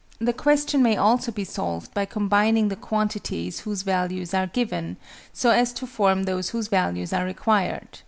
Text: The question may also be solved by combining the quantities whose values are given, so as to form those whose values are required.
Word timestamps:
The 0.17 0.33
question 0.33 0.81
may 0.81 0.97
also 0.97 1.31
be 1.31 1.43
solved 1.43 1.93
by 1.93 2.05
combining 2.05 2.69
the 2.69 2.75
quantities 2.75 3.59
whose 3.59 3.83
values 3.83 4.33
are 4.33 4.47
given, 4.47 4.97
so 5.31 5.51
as 5.51 5.71
to 5.73 5.85
form 5.85 6.23
those 6.23 6.49
whose 6.49 6.69
values 6.69 7.13
are 7.13 7.23
required. 7.23 7.99